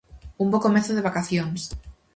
Un 0.43 0.47
bo 0.51 0.63
comezo 0.65 0.91
de 0.95 1.05
vacacións! 1.09 1.61